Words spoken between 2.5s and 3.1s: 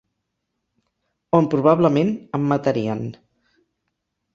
matarien